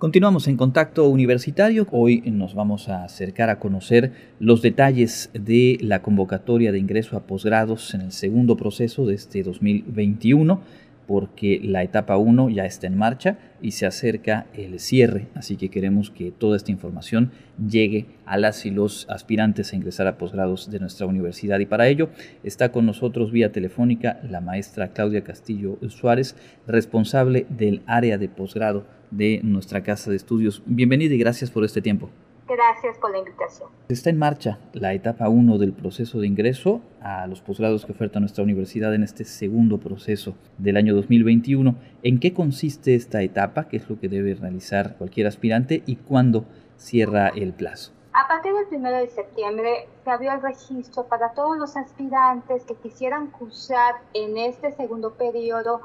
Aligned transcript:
Continuamos 0.00 0.48
en 0.48 0.56
contacto 0.56 1.06
universitario. 1.10 1.86
Hoy 1.90 2.22
nos 2.24 2.54
vamos 2.54 2.88
a 2.88 3.04
acercar 3.04 3.50
a 3.50 3.58
conocer 3.58 4.12
los 4.38 4.62
detalles 4.62 5.28
de 5.34 5.76
la 5.82 6.00
convocatoria 6.00 6.72
de 6.72 6.78
ingreso 6.78 7.18
a 7.18 7.24
posgrados 7.24 7.92
en 7.92 8.00
el 8.00 8.12
segundo 8.12 8.56
proceso 8.56 9.04
de 9.04 9.16
este 9.16 9.42
2021 9.42 10.62
porque 11.10 11.60
la 11.60 11.82
etapa 11.82 12.16
1 12.18 12.50
ya 12.50 12.66
está 12.66 12.86
en 12.86 12.96
marcha 12.96 13.36
y 13.60 13.72
se 13.72 13.84
acerca 13.84 14.46
el 14.54 14.78
cierre, 14.78 15.26
así 15.34 15.56
que 15.56 15.68
queremos 15.68 16.08
que 16.08 16.30
toda 16.30 16.56
esta 16.56 16.70
información 16.70 17.32
llegue 17.58 18.06
a 18.26 18.38
las 18.38 18.64
y 18.64 18.70
los 18.70 19.10
aspirantes 19.10 19.72
a 19.72 19.76
ingresar 19.76 20.06
a 20.06 20.18
posgrados 20.18 20.70
de 20.70 20.78
nuestra 20.78 21.08
universidad 21.08 21.58
y 21.58 21.66
para 21.66 21.88
ello 21.88 22.10
está 22.44 22.70
con 22.70 22.86
nosotros 22.86 23.32
vía 23.32 23.50
telefónica 23.50 24.20
la 24.22 24.40
maestra 24.40 24.92
Claudia 24.92 25.24
Castillo 25.24 25.78
Suárez, 25.88 26.36
responsable 26.68 27.44
del 27.48 27.82
área 27.86 28.16
de 28.16 28.28
posgrado 28.28 28.86
de 29.10 29.40
nuestra 29.42 29.82
casa 29.82 30.10
de 30.10 30.16
estudios. 30.16 30.62
Bienvenida 30.64 31.12
y 31.12 31.18
gracias 31.18 31.50
por 31.50 31.64
este 31.64 31.82
tiempo. 31.82 32.08
Gracias 32.50 32.98
por 32.98 33.12
la 33.12 33.18
invitación. 33.18 33.68
Está 33.88 34.10
en 34.10 34.18
marcha 34.18 34.58
la 34.72 34.92
etapa 34.92 35.28
1 35.28 35.56
del 35.58 35.72
proceso 35.72 36.18
de 36.18 36.26
ingreso 36.26 36.80
a 37.00 37.28
los 37.28 37.40
posgrados 37.40 37.86
que 37.86 37.92
oferta 37.92 38.18
nuestra 38.18 38.42
universidad 38.42 38.92
en 38.92 39.04
este 39.04 39.24
segundo 39.24 39.78
proceso 39.78 40.34
del 40.58 40.76
año 40.76 40.96
2021. 40.96 41.76
¿En 42.02 42.18
qué 42.18 42.34
consiste 42.34 42.96
esta 42.96 43.22
etapa? 43.22 43.68
¿Qué 43.68 43.76
es 43.76 43.88
lo 43.88 44.00
que 44.00 44.08
debe 44.08 44.34
realizar 44.34 44.96
cualquier 44.96 45.28
aspirante 45.28 45.84
y 45.86 45.94
cuándo 45.94 46.44
cierra 46.76 47.28
el 47.28 47.52
plazo? 47.52 47.92
A 48.14 48.26
partir 48.26 48.52
del 48.52 48.80
1 48.80 48.90
de 48.90 49.06
septiembre 49.06 49.88
se 50.02 50.10
abrió 50.10 50.32
el 50.32 50.42
registro 50.42 51.04
para 51.04 51.32
todos 51.34 51.56
los 51.56 51.76
aspirantes 51.76 52.64
que 52.64 52.74
quisieran 52.74 53.28
cursar 53.28 53.94
en 54.12 54.36
este 54.36 54.72
segundo 54.72 55.14
periodo 55.14 55.82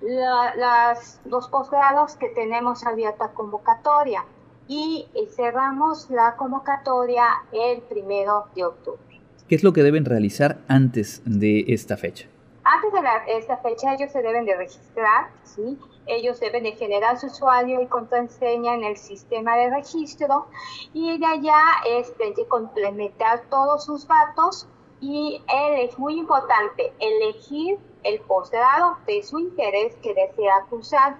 las, 0.00 1.20
los 1.24 1.48
posgrados 1.48 2.14
que 2.14 2.28
tenemos 2.28 2.86
abierta 2.86 3.32
convocatoria 3.32 4.24
y 4.68 5.06
eh, 5.14 5.26
cerramos 5.34 6.10
la 6.10 6.36
convocatoria 6.36 7.24
el 7.52 7.82
primero 7.82 8.46
de 8.54 8.64
octubre. 8.64 9.20
¿Qué 9.48 9.54
es 9.54 9.62
lo 9.62 9.72
que 9.72 9.82
deben 9.82 10.04
realizar 10.04 10.58
antes 10.68 11.22
de 11.26 11.64
esta 11.68 11.96
fecha? 11.96 12.28
Antes 12.64 12.92
de 12.92 13.38
esta 13.38 13.58
fecha 13.58 13.92
ellos 13.92 14.10
se 14.10 14.22
deben 14.22 14.46
de 14.46 14.56
registrar, 14.56 15.28
¿sí? 15.42 15.78
Ellos 16.06 16.40
deben 16.40 16.64
de 16.64 16.72
generar 16.72 17.18
su 17.18 17.26
usuario 17.26 17.82
y 17.82 17.86
contraseña 17.86 18.74
en 18.74 18.84
el 18.84 18.96
sistema 18.96 19.56
de 19.56 19.68
registro 19.68 20.46
y 20.94 21.18
de 21.18 21.26
allá 21.26 21.60
este, 21.86 22.32
de 22.34 22.46
complementar 22.48 23.42
todos 23.50 23.84
sus 23.84 24.08
datos 24.08 24.66
y 25.00 25.42
él 25.46 25.88
es 25.88 25.98
muy 25.98 26.18
importante 26.18 26.94
elegir 26.98 27.78
el 28.02 28.20
posgrado 28.20 28.96
de 29.06 29.22
su 29.22 29.38
interés 29.38 29.94
que 29.96 30.14
desea 30.14 30.64
cursar 30.70 31.16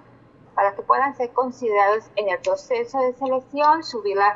para 0.55 0.75
que 0.75 0.83
puedan 0.83 1.17
ser 1.17 1.31
considerados 1.31 2.05
en 2.17 2.29
el 2.29 2.39
proceso 2.39 2.99
de 2.99 3.15
selección, 3.15 3.83
subir 3.83 4.17
la, 4.17 4.35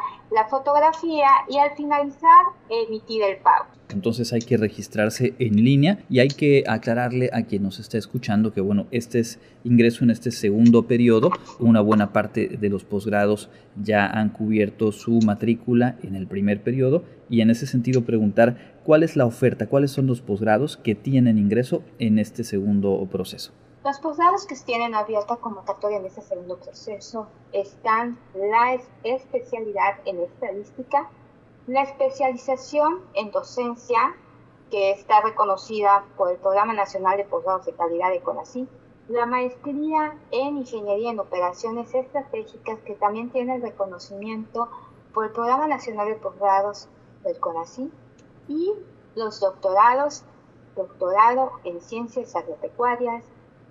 fotografía 0.48 1.26
y 1.48 1.58
al 1.58 1.74
finalizar 1.76 2.44
emitir 2.68 3.22
el 3.22 3.38
pago. 3.38 3.66
Entonces 3.90 4.32
hay 4.32 4.40
que 4.40 4.56
registrarse 4.56 5.34
en 5.38 5.64
línea 5.64 5.98
y 6.08 6.20
hay 6.20 6.28
que 6.28 6.64
aclararle 6.66 7.30
a 7.32 7.42
quien 7.42 7.62
nos 7.62 7.78
está 7.78 7.98
escuchando 7.98 8.52
que 8.52 8.60
bueno, 8.60 8.86
este 8.90 9.18
es 9.18 9.38
ingreso 9.64 10.04
en 10.04 10.10
este 10.10 10.30
segundo 10.30 10.86
periodo. 10.86 11.30
Una 11.58 11.80
buena 11.80 12.12
parte 12.12 12.48
de 12.48 12.68
los 12.68 12.84
posgrados 12.84 13.50
ya 13.82 14.06
han 14.06 14.30
cubierto 14.30 14.92
su 14.92 15.18
matrícula 15.24 15.96
en 16.02 16.14
el 16.14 16.26
primer 16.26 16.62
periodo 16.62 17.04
y 17.28 17.40
en 17.40 17.50
ese 17.50 17.66
sentido 17.66 18.04
preguntar 18.04 18.78
cuál 18.84 19.02
es 19.02 19.16
la 19.16 19.26
oferta, 19.26 19.66
cuáles 19.66 19.90
son 19.90 20.06
los 20.06 20.20
posgrados 20.20 20.76
que 20.76 20.94
tienen 20.94 21.38
ingreso 21.38 21.82
en 21.98 22.18
este 22.18 22.44
segundo 22.44 23.06
proceso. 23.10 23.52
Los 23.84 24.00
posgrados 24.00 24.44
que 24.44 24.56
tienen 24.56 24.96
abierta 24.96 25.36
convocatoria 25.36 25.98
en 25.98 26.06
este 26.06 26.20
segundo 26.20 26.56
proceso 26.58 27.28
están 27.52 28.18
la 28.34 28.76
especialidad 29.04 30.00
en 30.04 30.18
estadística, 30.18 31.08
la 31.68 31.82
especialización 31.82 33.04
en 33.14 33.30
docencia, 33.30 34.16
que 34.70 34.90
está 34.90 35.20
reconocida 35.20 36.04
por 36.16 36.30
el 36.30 36.38
Programa 36.38 36.72
Nacional 36.74 37.18
de 37.18 37.24
Posgrados 37.24 37.66
de 37.66 37.72
Calidad 37.72 38.10
de 38.10 38.20
CONACYT, 38.20 38.68
la 39.08 39.26
maestría 39.26 40.18
en 40.32 40.58
Ingeniería 40.58 41.12
en 41.12 41.20
Operaciones 41.20 41.94
Estratégicas, 41.94 42.80
que 42.80 42.94
también 42.94 43.30
tiene 43.30 43.54
el 43.54 43.62
reconocimiento 43.62 44.68
por 45.14 45.26
el 45.26 45.30
Programa 45.30 45.68
Nacional 45.68 46.08
de 46.08 46.16
Posgrados 46.16 46.88
del 47.22 47.38
CONACYT, 47.38 47.92
y 48.48 48.74
los 49.14 49.38
doctorados, 49.38 50.24
doctorado 50.74 51.52
en 51.64 51.80
Ciencias 51.80 52.34
Agropecuarias, 52.34 53.24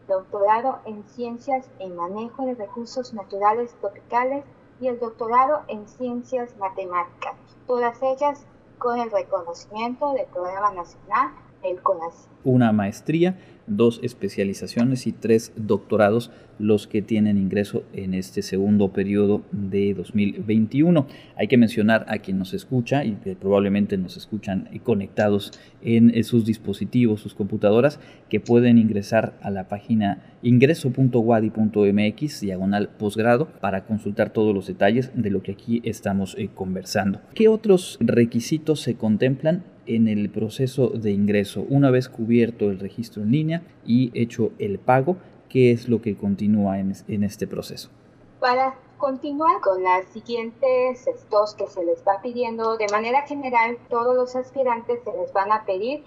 doctorado 0.07 0.79
en 0.85 1.03
Ciencias 1.03 1.69
en 1.79 1.95
Manejo 1.95 2.45
de 2.45 2.55
Recursos 2.55 3.13
Naturales 3.13 3.73
Tropicales 3.81 4.45
y 4.79 4.87
el 4.87 4.99
doctorado 4.99 5.61
en 5.67 5.87
Ciencias 5.87 6.55
Matemáticas, 6.57 7.35
todas 7.65 8.01
ellas 8.01 8.45
con 8.77 8.99
el 8.99 9.11
reconocimiento 9.11 10.13
del 10.13 10.27
Programa 10.27 10.71
Nacional, 10.71 11.31
Una 12.43 12.71
maestría 12.71 13.35
dos 13.67 13.99
especializaciones 14.01 15.05
y 15.07 15.11
tres 15.11 15.51
doctorados 15.55 16.31
los 16.57 16.87
que 16.87 17.03
tienen 17.03 17.37
ingreso 17.37 17.83
en 17.93 18.15
este 18.15 18.41
segundo 18.41 18.93
periodo 18.93 19.43
de 19.51 19.93
2021. 19.93 21.05
Hay 21.35 21.47
que 21.47 21.57
mencionar 21.57 22.05
a 22.07 22.17
quien 22.17 22.39
nos 22.39 22.55
escucha 22.55 23.05
y 23.05 23.11
que 23.15 23.35
probablemente 23.35 23.97
nos 23.97 24.17
escuchan 24.17 24.67
conectados 24.83 25.51
en 25.83 26.23
sus 26.23 26.45
dispositivos, 26.45 27.21
sus 27.21 27.35
computadoras, 27.35 27.99
que 28.29 28.39
pueden 28.39 28.79
ingresar 28.79 29.37
a 29.41 29.51
la 29.51 29.67
página 29.67 30.23
ingreso.wadi.mx 30.41 32.41
diagonal 32.41 32.89
posgrado 32.97 33.49
para 33.59 33.85
consultar 33.85 34.31
todos 34.31 34.55
los 34.55 34.65
detalles 34.65 35.11
de 35.13 35.29
lo 35.29 35.43
que 35.43 35.51
aquí 35.51 35.81
estamos 35.83 36.33
eh, 36.39 36.49
conversando. 36.53 37.19
¿Qué 37.35 37.49
otros 37.49 37.97
requisitos 37.99 38.79
se 38.81 38.95
contemplan 38.95 39.63
en 39.87 40.07
el 40.07 40.29
proceso 40.29 40.89
de 40.89 41.11
ingreso 41.11 41.65
una 41.69 41.91
vez 41.91 42.09
cubierto 42.09 42.69
el 42.69 42.79
registro 42.79 43.23
en 43.23 43.31
línea 43.31 43.61
y 43.85 44.11
hecho 44.13 44.51
el 44.59 44.79
pago, 44.79 45.17
¿qué 45.49 45.71
es 45.71 45.87
lo 45.87 46.01
que 46.01 46.17
continúa 46.17 46.79
en, 46.79 47.23
este 47.23 47.47
proceso? 47.47 47.89
Para 48.39 48.75
continuar 48.97 49.61
con 49.61 49.81
las 49.83 50.05
siguientes 50.09 51.07
dos 51.29 51.55
que 51.55 51.67
se 51.67 51.83
les 51.83 52.03
va 52.07 52.21
pidiendo, 52.21 52.77
de 52.77 52.87
manera 52.89 53.21
general, 53.27 53.77
todos 53.89 54.15
los 54.15 54.35
aspirantes 54.35 54.99
se 55.03 55.11
les 55.11 55.31
van 55.33 55.51
a 55.51 55.65
pedir 55.65 56.03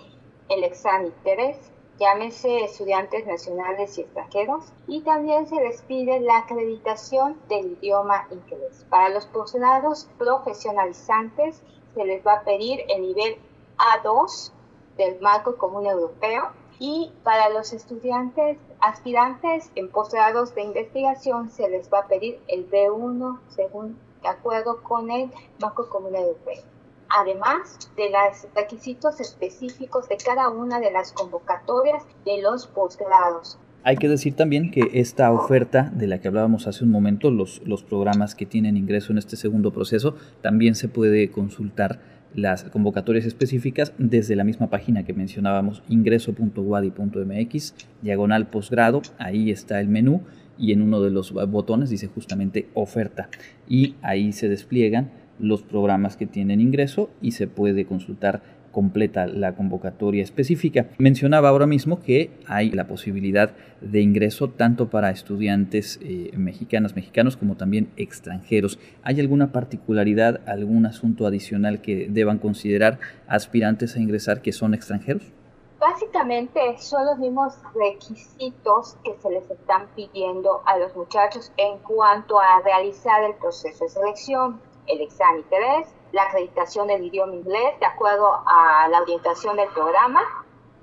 el 0.49 0.65
examen 0.65 1.07
interés, 1.09 1.57
llámese 1.99 2.65
estudiantes 2.65 3.27
nacionales 3.27 3.97
y 3.99 4.03
extranjeros, 4.03 4.73
y 4.87 5.03
también 5.03 5.47
se 5.47 5.57
les 5.57 5.83
pide 5.83 6.21
la 6.21 6.39
acreditación 6.39 7.37
del 7.49 7.73
idioma 7.81 8.27
inglés. 8.31 8.87
Para 8.89 9.11
los 9.11 9.27
posgrados 9.27 10.09
profesionalizantes 10.19 11.63
se 11.95 12.05
les 12.05 12.25
va 12.27 12.35
a 12.35 12.45
pedir 12.45 12.81
el 12.89 13.03
nivel 13.03 13.37
A2 13.81 14.53
del 14.97 15.21
marco 15.21 15.57
común 15.57 15.87
europeo 15.87 16.51
y 16.79 17.13
para 17.25 17.51
los 17.51 17.73
estudiantes 17.73 18.59
aspirantes 18.81 19.71
en 19.75 19.91
posgrados 19.91 20.55
de 20.55 20.63
investigación 20.63 21.51
se 21.51 21.69
les 21.69 21.91
va 21.93 22.01
a 22.01 22.09
pedir 22.09 22.41
el 22.49 22.69
B1 22.71 23.39
según 23.49 23.99
de 24.23 24.29
acuerdo 24.29 24.83
con 24.83 25.11
el 25.11 25.31
Banco 25.59 25.89
Común 25.89 26.15
Europeo. 26.15 26.63
Además 27.09 27.91
de 27.97 28.11
los 28.11 28.55
requisitos 28.55 29.21
específicos 29.21 30.09
de 30.09 30.17
cada 30.17 30.49
una 30.49 30.79
de 30.79 30.91
las 30.91 31.13
convocatorias 31.13 32.05
de 32.25 32.41
los 32.41 32.67
posgrados. 32.67 33.59
Hay 33.83 33.97
que 33.97 34.09
decir 34.09 34.37
también 34.37 34.71
que 34.71 34.91
esta 34.93 35.33
oferta 35.33 35.91
de 35.93 36.07
la 36.07 36.21
que 36.21 36.29
hablábamos 36.29 36.67
hace 36.67 36.85
un 36.85 36.91
momento, 36.91 37.31
los, 37.31 37.63
los 37.67 37.83
programas 37.83 38.35
que 38.35 38.45
tienen 38.47 38.77
ingreso 38.77 39.11
en 39.13 39.19
este 39.19 39.37
segundo 39.37 39.73
proceso, 39.73 40.15
también 40.43 40.75
se 40.75 40.89
puede 40.89 41.31
consultar 41.31 42.20
las 42.35 42.65
convocatorias 42.65 43.27
específicas 43.27 43.93
desde 43.99 44.37
la 44.37 44.45
misma 44.45 44.71
página 44.71 45.05
que 45.05 45.13
mencionábamos, 45.13 45.83
ingreso.wadi.mx, 45.89 47.75
diagonal 48.03 48.49
posgrado, 48.49 49.03
ahí 49.19 49.51
está 49.51 49.81
el 49.81 49.89
menú 49.89 50.23
y 50.59 50.73
en 50.73 50.83
uno 50.83 51.01
de 51.01 51.11
los 51.11 51.33
botones 51.33 51.91
dice 51.91 52.07
justamente 52.07 52.69
oferta. 52.75 53.29
Y 53.69 53.95
ahí 54.03 54.33
se 54.33 54.49
despliegan 54.49 55.11
los 55.39 55.63
programas 55.63 56.17
que 56.17 56.27
tienen 56.27 56.61
ingreso 56.61 57.11
y 57.23 57.33
se 57.33 57.47
puede 57.47 57.87
consultar 57.87 58.43
completa 58.71 59.27
la 59.27 59.55
convocatoria 59.55 60.23
específica. 60.23 60.87
Mencionaba 60.99 61.49
ahora 61.49 61.67
mismo 61.67 62.01
que 62.01 62.31
hay 62.47 62.71
la 62.71 62.87
posibilidad 62.87 63.51
de 63.81 64.01
ingreso 64.01 64.51
tanto 64.51 64.91
para 64.91 65.11
estudiantes 65.11 65.99
eh, 66.03 66.31
mexicanas, 66.37 66.95
mexicanos 66.95 67.37
como 67.37 67.57
también 67.57 67.91
extranjeros. 67.97 68.79
¿Hay 69.03 69.21
alguna 69.21 69.53
particularidad, 69.53 70.41
algún 70.47 70.87
asunto 70.87 71.27
adicional 71.27 71.81
que 71.81 72.09
deban 72.09 72.39
considerar 72.39 72.99
aspirantes 73.27 73.97
a 73.97 74.01
ingresar 74.01 74.43
que 74.43 74.53
son 74.53 74.75
extranjeros? 74.75 75.33
Básicamente 75.81 76.61
son 76.77 77.07
los 77.07 77.19
mismos 77.19 77.55
requisitos 77.75 78.99
que 79.03 79.15
se 79.15 79.31
les 79.31 79.51
están 79.51 79.89
pidiendo 79.97 80.61
a 80.67 80.77
los 80.77 80.95
muchachos 80.95 81.51
en 81.57 81.79
cuanto 81.79 82.39
a 82.39 82.61
realizar 82.63 83.25
el 83.25 83.35
proceso 83.37 83.85
de 83.85 83.91
selección, 83.91 84.61
el 84.87 85.01
examen 85.01 85.43
3, 85.49 85.89
la 86.13 86.25
acreditación 86.25 86.89
del 86.89 87.05
idioma 87.05 87.35
inglés 87.35 87.79
de 87.81 87.87
acuerdo 87.87 88.43
a 88.47 88.89
la 88.89 89.03
orientación 89.03 89.57
del 89.57 89.69
programa 89.69 90.23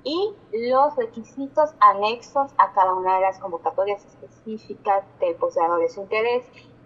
y 0.04 0.32
los 0.52 0.96
requisitos 0.96 1.70
anexos 1.80 2.52
a 2.56 2.72
cada 2.72 2.94
una 2.94 3.16
de 3.16 3.20
las 3.22 3.38
convocatorias 3.38 4.04
específicas 4.04 5.04
del 5.20 5.34
posgrado 5.36 5.76
de 5.76 5.88
su 5.88 6.00
interés. 6.00 6.44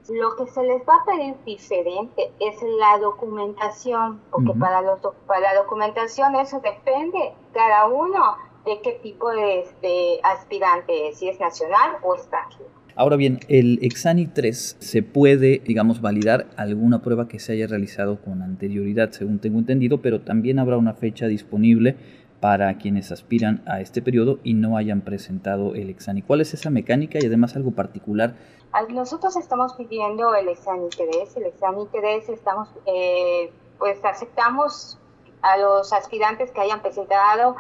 Lo 0.09 0.35
que 0.35 0.47
se 0.49 0.65
les 0.65 0.83
va 0.83 0.97
a 0.97 1.05
pedir 1.05 1.37
diferente 1.45 2.33
es 2.41 2.61
la 2.63 2.99
documentación, 2.99 4.21
porque 4.31 4.53
para, 4.59 4.83
los, 4.83 4.99
para 5.27 5.41
la 5.41 5.55
documentación 5.63 6.35
eso 6.35 6.59
depende 6.61 7.35
cada 7.53 7.87
uno 7.87 8.37
de 8.65 8.81
qué 8.81 8.93
tipo 8.95 9.31
de, 9.31 9.69
de 9.81 10.21
aspirante 10.25 11.09
es, 11.09 11.19
si 11.19 11.29
es 11.29 11.39
nacional 11.39 11.99
o 12.03 12.17
extranjero. 12.17 12.82
Ahora 12.95 13.17
bien, 13.17 13.41
el 13.49 13.79
Exani 13.83 14.27
3 14.27 14.77
se 14.79 15.03
puede, 15.03 15.63
digamos, 15.65 16.03
validar 16.03 16.47
alguna 16.57 17.01
prueba 17.01 17.27
que 17.27 17.39
se 17.39 17.53
haya 17.53 17.67
realizado 17.67 18.21
con 18.21 18.43
anterioridad, 18.43 19.13
según 19.13 19.39
tengo 19.39 19.59
entendido, 19.59 20.03
pero 20.03 20.21
también 20.21 20.59
habrá 20.59 20.77
una 20.77 20.93
fecha 20.93 21.27
disponible 21.27 21.97
para 22.41 22.77
quienes 22.77 23.11
aspiran 23.11 23.63
a 23.67 23.81
este 23.81 24.03
periodo 24.03 24.41
y 24.43 24.55
no 24.55 24.77
hayan 24.77 25.01
presentado 25.01 25.75
el 25.75 25.89
Exani. 25.89 26.23
¿Cuál 26.23 26.43
es 26.43 26.53
esa 26.53 26.69
mecánica 26.69 27.19
y 27.23 27.27
además 27.27 27.57
algo 27.57 27.71
particular? 27.71 28.35
Nosotros 28.91 29.37
estamos 29.37 29.73
pidiendo 29.75 30.35
el 30.35 30.49
Exani 30.49 30.89
3, 30.91 31.37
el 31.37 31.45
Exani 31.45 31.87
3 31.91 32.29
estamos, 32.29 32.69
eh, 32.87 33.51
pues 33.79 34.05
aceptamos 34.05 34.99
a 35.41 35.57
los 35.57 35.93
aspirantes 35.93 36.51
que 36.51 36.61
hayan 36.61 36.83
presentado 36.83 37.57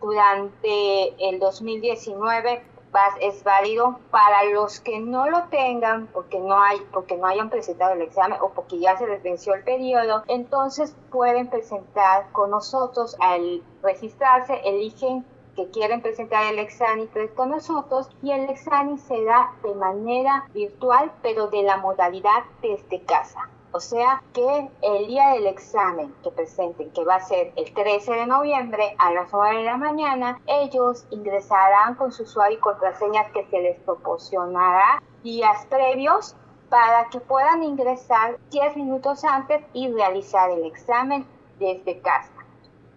durante 0.00 1.28
el 1.30 1.38
2019 1.38 2.71
es 3.20 3.42
válido 3.42 3.98
para 4.10 4.44
los 4.44 4.80
que 4.80 5.00
no 5.00 5.28
lo 5.28 5.44
tengan 5.44 6.08
porque 6.08 6.38
no 6.38 6.60
hay 6.60 6.78
porque 6.92 7.16
no 7.16 7.26
hayan 7.26 7.48
presentado 7.48 7.94
el 7.94 8.02
examen 8.02 8.38
o 8.42 8.50
porque 8.50 8.78
ya 8.78 8.96
se 8.98 9.06
les 9.06 9.22
venció 9.22 9.54
el 9.54 9.64
periodo 9.64 10.22
entonces 10.28 10.94
pueden 11.10 11.48
presentar 11.48 12.30
con 12.32 12.50
nosotros. 12.50 13.16
Al 13.20 13.62
registrarse 13.82 14.60
eligen 14.64 15.24
que 15.56 15.70
quieren 15.70 16.00
presentar 16.02 16.52
el 16.52 16.58
examen 16.58 17.08
con 17.34 17.50
nosotros 17.50 18.08
y 18.22 18.32
el 18.32 18.48
examen 18.48 18.98
se 18.98 19.24
da 19.24 19.52
de 19.62 19.74
manera 19.74 20.46
virtual 20.52 21.12
pero 21.22 21.48
de 21.48 21.62
la 21.62 21.76
modalidad 21.78 22.44
desde 22.60 23.02
casa 23.02 23.48
o 23.72 23.80
sea 23.80 24.22
que 24.34 24.70
el 24.82 25.06
día 25.06 25.30
del 25.30 25.46
examen 25.46 26.14
que 26.22 26.30
presenten, 26.30 26.90
que 26.90 27.04
va 27.04 27.16
a 27.16 27.20
ser 27.20 27.52
el 27.56 27.72
13 27.72 28.12
de 28.12 28.26
noviembre 28.26 28.94
a 28.98 29.12
las 29.12 29.32
9 29.32 29.58
de 29.58 29.64
la 29.64 29.78
mañana, 29.78 30.40
ellos 30.46 31.06
ingresarán 31.10 31.94
con 31.94 32.12
su 32.12 32.24
usuario 32.24 32.58
y 32.58 32.60
contraseñas 32.60 33.32
que 33.32 33.46
se 33.46 33.60
les 33.60 33.80
proporcionará 33.80 35.02
días 35.22 35.64
previos 35.66 36.36
para 36.68 37.08
que 37.08 37.20
puedan 37.20 37.62
ingresar 37.62 38.38
10 38.50 38.76
minutos 38.76 39.24
antes 39.24 39.64
y 39.72 39.90
realizar 39.90 40.50
el 40.50 40.64
examen 40.66 41.26
desde 41.58 42.00
casa. 42.00 42.32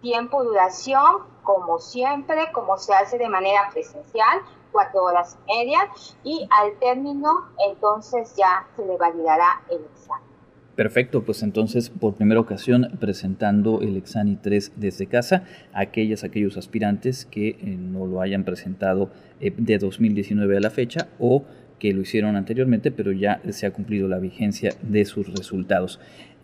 Tiempo, 0.02 0.44
duración, 0.44 1.24
como 1.42 1.78
siempre, 1.78 2.52
como 2.52 2.76
se 2.76 2.94
hace 2.94 3.16
de 3.16 3.28
manera 3.28 3.70
presencial, 3.72 4.42
cuatro 4.72 5.04
horas 5.04 5.38
y 5.46 5.56
media 5.56 5.90
y 6.22 6.46
al 6.50 6.78
término 6.78 7.48
entonces 7.66 8.36
ya 8.36 8.66
se 8.76 8.84
le 8.84 8.98
validará 8.98 9.62
el 9.70 9.82
examen. 9.84 10.35
Perfecto, 10.76 11.24
pues 11.24 11.42
entonces 11.42 11.88
por 11.88 12.16
primera 12.16 12.38
ocasión 12.38 12.90
presentando 13.00 13.80
el 13.80 13.96
Exani 13.96 14.36
3 14.36 14.74
desde 14.76 15.06
casa 15.06 15.44
aquellas, 15.72 16.22
aquellos 16.22 16.58
aspirantes 16.58 17.24
que 17.24 17.48
eh, 17.48 17.56
no 17.78 18.06
lo 18.06 18.20
hayan 18.20 18.44
presentado 18.44 19.08
eh, 19.40 19.54
de 19.56 19.78
2019 19.78 20.58
a 20.58 20.60
la 20.60 20.68
fecha 20.68 21.08
o 21.18 21.44
que 21.78 21.94
lo 21.94 22.02
hicieron 22.02 22.36
anteriormente, 22.36 22.90
pero 22.90 23.12
ya 23.12 23.40
se 23.50 23.66
ha 23.66 23.72
cumplido 23.72 24.06
la 24.06 24.18
vigencia 24.18 24.74
de 24.82 25.06
sus 25.06 25.32
resultados. 25.32 25.98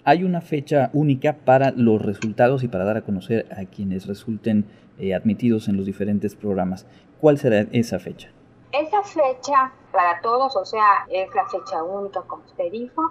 Hay 0.04 0.24
una 0.24 0.40
fecha 0.40 0.88
única 0.94 1.36
para 1.44 1.70
los 1.70 2.00
resultados 2.00 2.62
y 2.64 2.68
para 2.68 2.84
dar 2.84 2.96
a 2.96 3.02
conocer 3.02 3.46
a 3.54 3.66
quienes 3.66 4.06
resulten 4.06 4.64
eh, 4.98 5.14
admitidos 5.14 5.68
en 5.68 5.76
los 5.76 5.84
diferentes 5.84 6.36
programas. 6.36 6.86
¿Cuál 7.20 7.36
será 7.36 7.66
esa 7.72 7.98
fecha? 7.98 8.30
Esa 8.72 9.02
fecha 9.02 9.72
para 9.92 10.20
todos, 10.22 10.56
o 10.56 10.64
sea, 10.64 11.06
es 11.10 11.28
la 11.34 11.46
fecha 11.46 11.82
única, 11.82 12.22
como 12.22 12.42
usted 12.44 12.72
dijo, 12.72 13.02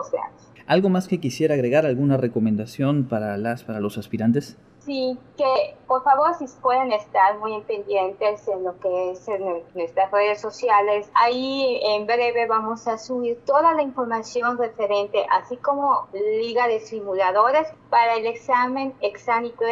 ¿Algo 0.67 0.89
más 0.89 1.09
que 1.09 1.21
quisiera 1.21 1.55
agregar? 1.55 1.85
¿Alguna 1.85 2.17
recomendación 2.17 3.05
para, 3.05 3.37
las, 3.37 3.65
para 3.65 3.81
los 3.81 3.99
aspirantes? 3.99 4.57
Sí, 4.79 5.19
que 5.39 5.77
por 5.87 6.03
favor 6.03 6.35
si 6.35 6.45
pueden 6.61 6.93
estar 6.93 7.39
muy 7.39 7.59
pendientes 7.63 8.47
en 8.49 8.65
lo 8.65 8.79
que 8.81 9.13
es 9.13 9.27
en 9.29 9.63
nuestras 9.75 10.11
redes 10.11 10.41
sociales. 10.41 11.11
Ahí 11.15 11.81
en 11.83 12.07
breve 12.07 12.47
vamos 12.47 12.87
a 12.87 12.99
subir 12.99 13.39
toda 13.47 13.73
la 13.75 13.83
información 13.83 14.59
referente, 14.59 15.27
así 15.31 15.57
como 15.57 16.09
liga 16.13 16.69
de 16.69 16.81
simuladores 16.81 17.67
para 17.89 18.15
el 18.17 18.27
examen 18.27 18.93
exánico 19.01 19.65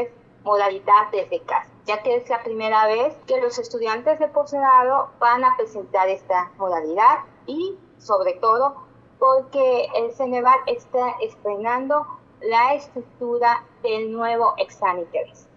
modalidad 0.44 1.11
desde 1.12 1.41
casa, 1.41 1.71
ya 1.87 2.03
que 2.03 2.17
es 2.17 2.29
la 2.29 2.43
primera 2.43 2.87
vez 2.87 3.15
que 3.27 3.41
los 3.41 3.59
estudiantes 3.59 4.19
de 4.19 4.29
posgrado 4.29 5.11
van 5.21 5.44
a 5.44 5.56
presentar 5.56 6.09
esta 6.09 6.50
modalidad 6.59 7.19
y 7.47 7.77
sobre 8.02 8.34
todo 8.34 8.75
porque 9.19 9.87
el 9.96 10.12
Ceneval 10.12 10.58
está 10.66 11.14
estrenando 11.22 12.06
la 12.43 12.75
estructura 12.75 13.65
del 13.82 14.12
nuevo 14.12 14.55
examen. 14.58 15.06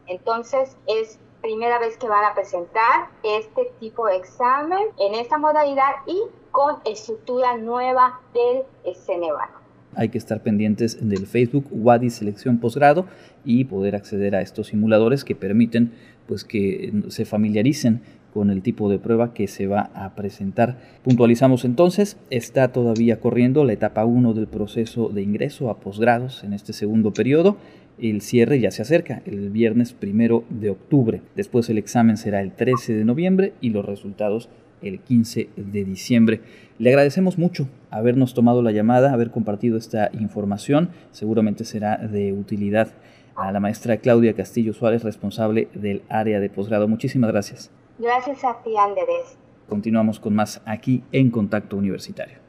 Entonces 0.08 0.77
es 0.86 1.20
primera 1.41 1.79
vez 1.79 1.98
que 1.98 2.08
van 2.08 2.24
a 2.24 2.34
presentar 2.34 3.10
este 3.24 3.72
tipo 3.79 4.08
de 4.08 4.17
examen 4.17 4.88
en 5.00 5.15
esta 5.15 5.38
modalidad 5.38 5.91
y 6.05 6.22
con 6.51 6.77
estructura 6.86 7.58
nueva 7.58 8.20
del 8.34 8.63
Ceneval. 8.96 9.50
Hay 9.96 10.10
que 10.10 10.17
estar 10.17 10.41
pendientes 10.43 10.98
del 11.08 11.25
Facebook 11.25 11.67
Wadi 11.72 12.10
Selección 12.10 12.60
Posgrado 12.60 13.05
y 13.46 13.65
poder 13.65 13.96
acceder 13.96 14.36
a 14.36 14.41
estos 14.41 14.67
simuladores 14.67 15.24
que 15.24 15.36
permiten 15.36 15.93
pues 16.27 16.44
que 16.44 16.91
se 17.10 17.25
familiaricen 17.25 18.01
con 18.36 18.50
el 18.50 18.62
tipo 18.62 18.89
de 18.89 19.00
prueba 19.00 19.34
que 19.34 19.48
se 19.48 19.65
va 19.65 19.91
a 19.94 20.13
presentar. 20.13 20.77
Puntualizamos 21.03 21.63
entonces, 21.63 22.17
está 22.29 22.67
todavía 22.74 23.22
corriendo 23.22 23.63
la 23.63 23.72
etapa 23.72 24.03
1 24.03 24.34
del 24.34 24.48
proceso 24.48 25.08
de 25.08 25.22
ingreso 25.22 25.70
a 25.70 25.79
posgrados 25.79 26.44
en 26.44 26.51
este 26.51 26.74
segundo 26.74 27.13
periodo. 27.13 27.55
El 27.98 28.20
cierre 28.20 28.60
ya 28.60 28.72
se 28.72 28.82
acerca, 28.82 29.22
el 29.25 29.51
viernes 29.51 29.94
primero 29.94 30.44
de 30.50 30.70
octubre. 30.70 31.22
Después 31.38 31.70
el 31.70 31.77
examen 31.77 32.17
será 32.17 32.41
el 32.41 32.51
13 32.51 32.94
de 32.94 33.05
noviembre 33.05 33.53
y 33.62 33.70
los 33.70 33.86
resultados 33.86 34.50
el 34.82 35.00
15 35.00 35.48
de 35.55 35.86
diciembre. 35.86 36.41
Le 36.77 36.89
agradecemos 36.89 37.38
mucho 37.38 37.70
habernos 37.89 38.34
tomado 38.34 38.62
la 38.62 38.74
llamada, 38.74 39.13
haber 39.13 39.32
compartido 39.32 39.77
esta 39.77 40.10
información. 40.12 40.89
Seguramente 41.12 41.63
será 41.63 41.98
de 41.98 42.34
utilidad 42.34 42.89
a 43.36 43.51
la 43.51 43.60
maestra 43.60 43.98
Claudia 43.98 44.34
Castillo 44.34 44.74
Suárez, 44.74 45.04
responsable 45.04 45.68
del 45.74 46.04
área 46.10 46.39
de 46.39 46.50
posgrado. 46.50 46.88
Muchísimas 46.88 47.32
gracias. 47.32 47.72
Gracias 48.00 48.44
a 48.44 48.62
ti, 48.63 48.75
Andrés. 48.77 49.38
Continuamos 49.68 50.20
con 50.20 50.36
más 50.36 50.62
aquí 50.65 51.04
en 51.12 51.32
Contacto 51.32 51.75
Universitario. 51.75 52.45